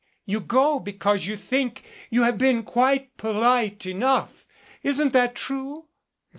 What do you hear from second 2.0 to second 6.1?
you have been quite polite enough. Isn't that true?"